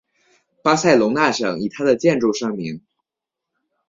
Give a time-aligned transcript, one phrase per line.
[0.63, 2.81] 巴塞隆纳省以它的建筑盛名。